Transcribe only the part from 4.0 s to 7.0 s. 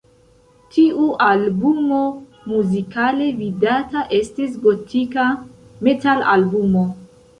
estis gotika metalalbumo.